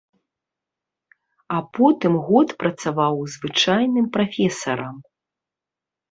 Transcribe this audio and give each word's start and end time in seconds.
А 1.57 1.57
потым 1.77 2.13
год 2.29 2.53
працаваў 2.63 3.15
звычайным 3.33 4.07
прафесарам. 4.17 4.95